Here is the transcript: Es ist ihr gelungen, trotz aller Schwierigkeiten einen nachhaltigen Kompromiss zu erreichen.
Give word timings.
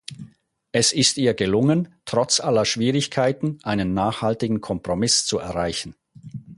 Es 0.71 0.93
ist 0.93 1.17
ihr 1.19 1.35
gelungen, 1.35 1.93
trotz 2.05 2.39
aller 2.39 2.65
Schwierigkeiten 2.65 3.59
einen 3.61 3.93
nachhaltigen 3.93 4.59
Kompromiss 4.59 5.27
zu 5.27 5.37
erreichen. 5.37 5.95